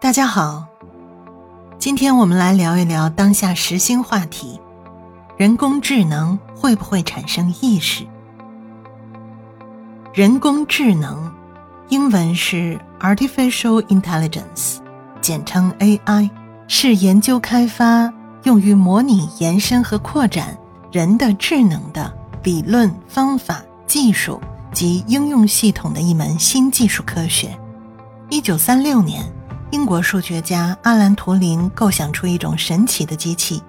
[0.00, 0.64] 大家好，
[1.78, 4.58] 今天我们来聊一聊当下时兴话题：
[5.36, 8.06] 人工智能会不会产生意识？
[10.14, 11.30] 人工智能，
[11.90, 14.78] 英文是 Artificial Intelligence，
[15.20, 16.30] 简称 AI，
[16.66, 18.10] 是研究开发
[18.44, 20.56] 用于模拟、延伸和扩展
[20.90, 22.10] 人的智能的
[22.42, 24.40] 理论、方法、技术
[24.72, 27.54] 及应用系统的一门新技术科学。
[28.30, 29.24] 一九三六年。
[29.72, 33.62] 英国数学家阿兰·图灵构想出一种神奇的机器，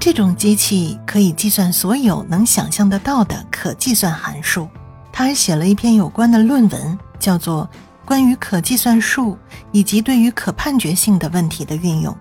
[0.00, 4.68] 这种机器可以计算所有能想象得到的可计算函数。
[5.12, 7.68] 他还写了一篇有关的论文，叫做
[8.06, 9.38] 《关于可计算数
[9.70, 12.12] 以及对于可判决性的问题的运用》，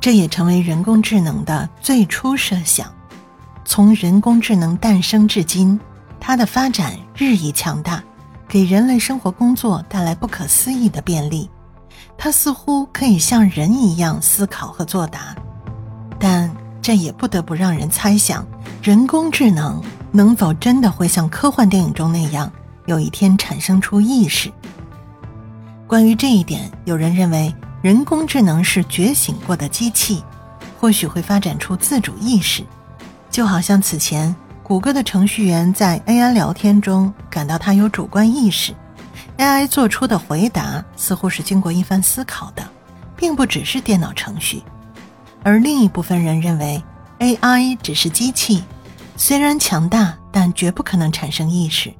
[0.00, 2.92] 这也成为人工智能的最初设想。
[3.64, 5.78] 从人工智能诞生至今，
[6.20, 8.00] 它的发展日益强大，
[8.48, 11.48] 给人类生活工作带来不可思议的便利。
[12.16, 15.36] 它似乎可以像人一样思考和作答，
[16.18, 16.50] 但
[16.80, 18.44] 这也不得不让人猜想：
[18.82, 22.50] 人工智能能否真的会像科幻电影中那样，
[22.86, 24.50] 有一天产生出意识？
[25.86, 30.24] 关于这一点，有人认为人工智能是觉醒过的机器，
[30.80, 32.64] 或许会发展出自主意识，
[33.30, 34.34] 就好像此前
[34.68, 38.74] 谷歌的程序员在 AI 聊天中感到它有主观意识。
[39.38, 42.62] AI 做出的回答似乎是经过一番思考的，
[43.16, 44.62] 并不只是电脑程序。
[45.42, 46.84] 而另一部分人认为
[47.18, 48.62] ，AI 只是机器，
[49.16, 51.90] 虽然强大，但绝不可能产生意识。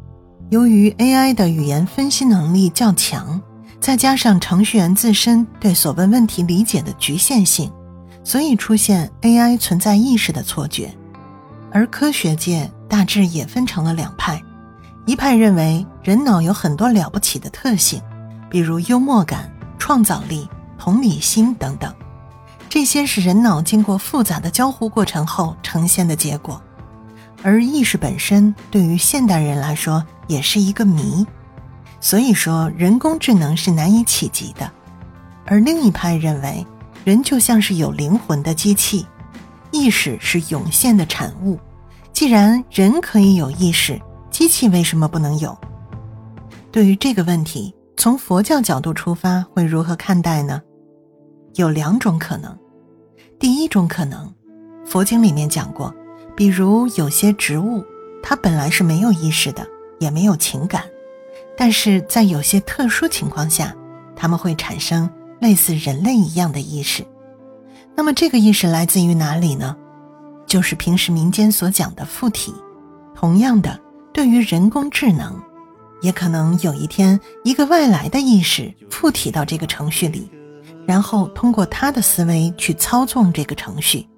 [0.51, 3.41] 由于 AI 的语言分析能力较强，
[3.81, 7.73] 再加上程序员自身对所问问题理解的局限性，
[8.23, 10.95] 所以出现 AI 存在意识的错觉。
[11.73, 14.43] 而科学界大致也分成了两派。
[15.07, 18.03] 一派认为人脑有很多了不起的特性，
[18.51, 21.95] 比如幽默感、创造力、同理心等等，
[22.69, 26.61] 这些是人脑经过复杂的交互过程后呈现的结果。
[27.43, 31.27] 而意识本身对于现代人来说也是一个谜，
[32.01, 34.71] 所以说人工智能是难以企及的。
[35.47, 36.67] 而另一派认为，
[37.05, 39.07] 人就像是有灵魂的机器，
[39.71, 41.59] 意识是涌现的产物。
[42.13, 45.57] 既然人可以有意识，机器为什么不能有？
[46.73, 50.61] 对于这个问题，从佛教角度出发，会如何看待呢？
[51.55, 52.57] 有两种可能。
[53.39, 54.33] 第一种可能，
[54.85, 55.95] 佛经里面讲过，
[56.37, 57.85] 比如有些植物，
[58.23, 59.67] 它本来是没有意识的，
[60.01, 60.83] 也没有情感，
[61.57, 63.75] 但是在有些特殊情况下，
[64.17, 65.09] 它们会产生
[65.41, 67.05] 类似人类一样的意识。
[67.99, 69.77] 那么这个意识来自于哪里呢？
[70.47, 72.55] 就是平时民间所讲的附体。
[73.13, 73.77] 同样的。
[74.15, 75.41] 对于人工智能，
[76.01, 80.29] 也可能有一天，一个外来的意识附体到这个程序里，
[80.87, 84.09] 然后通过他的思维去操纵这个程序，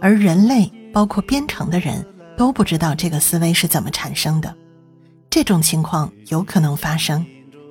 [0.00, 2.04] 而人类，包括编程的人
[2.36, 4.54] 都不知道这个思维是怎么产生的。
[5.30, 7.24] 这种情况有可能发生，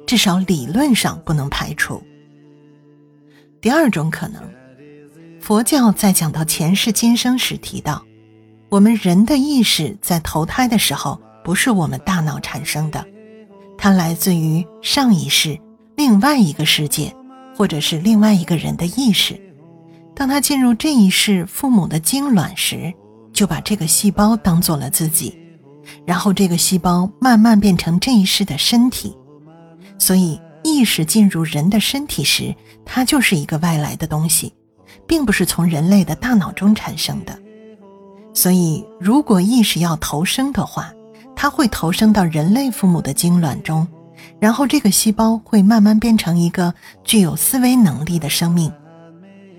[0.06, 2.02] 至少理论上不能排除。
[3.62, 4.42] 第二种可能，
[5.46, 8.04] 佛教在讲到前世今生时提到，
[8.68, 11.22] 我们人的意识在投胎的时候。
[11.44, 13.06] 不是我们大脑产生的，
[13.78, 15.56] 它来自于上一世
[15.96, 17.16] 另外一个世界，
[17.56, 19.40] 或者是另外一个人的意识。
[20.16, 22.92] 当他进入这一世父母的精卵时，
[23.32, 25.38] 就把这个细胞当做了自己，
[26.04, 29.16] 然后这个细胞慢慢变成这一世的身体。
[30.00, 34.52] 所以，意识进入人的身体时，它就是一个外来的东西，
[35.08, 37.38] 并不是从人类的大脑中产生的。
[38.34, 40.92] 所以，如果意识要投生的话，
[41.36, 43.88] 它会投生到人类父母的精卵中，
[44.40, 46.74] 然后这个细胞会慢慢变成一个
[47.04, 48.72] 具有思维能力的生命。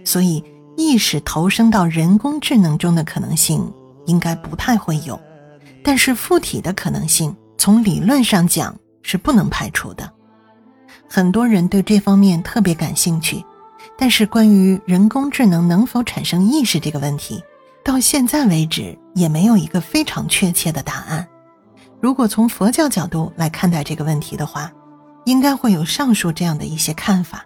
[0.05, 0.45] 所以，
[0.77, 3.73] 意识投生到人工智能中的可能性
[4.05, 5.19] 应该不太会有，
[5.83, 10.13] 但是附体的可能性从理论上讲是不能排除的。
[11.09, 13.43] 很多人对这方面特别感兴趣，
[13.99, 17.43] 但是关于人工智能能否产生意识这个问题，
[17.83, 21.27] 到现在为止也没有一个非常确切的答案。
[21.99, 24.71] 如果从佛教角度来看待这个问题的话，
[25.25, 27.46] 应该会有上述这样的一些看法：